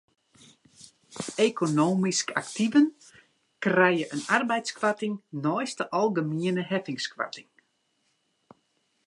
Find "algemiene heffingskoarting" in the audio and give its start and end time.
6.01-7.49